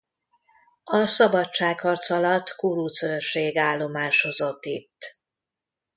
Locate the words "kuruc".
2.55-3.01